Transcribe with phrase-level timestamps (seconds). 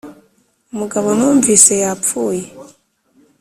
[0.73, 2.43] umugabo numvise yapfuye.